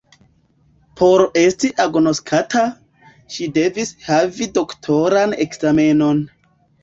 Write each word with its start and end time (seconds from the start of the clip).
Por 1.01 1.21
esti 1.41 1.69
agnoskata, 1.83 2.63
ŝi 3.35 3.49
devis 3.57 3.91
havi 4.07 4.47
doktoran 4.55 5.37
ekzamenon. 5.49 6.25